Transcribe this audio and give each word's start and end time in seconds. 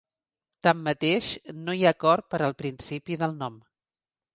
Tanmateix, 0.67 1.29
no 1.67 1.77
hi 1.81 1.85
ha 1.91 1.95
acord 1.99 2.29
per 2.33 2.41
al 2.49 2.59
principi 2.67 3.23
del 3.25 3.41
nom. 3.45 3.67